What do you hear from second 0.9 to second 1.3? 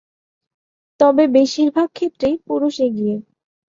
তবে,